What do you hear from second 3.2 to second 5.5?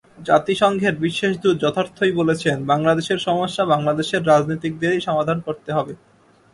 সমস্যা বাংলাদেশের রাজনীতিকদেরই সমাধান